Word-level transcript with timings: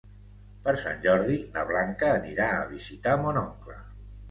Per 0.67 0.71
Sant 0.83 1.03
Jordi 1.03 1.35
na 1.59 1.67
Blanca 1.73 2.11
anirà 2.15 2.49
a 2.57 2.65
visitar 2.73 3.17
mon 3.23 3.41
oncle. 3.47 3.81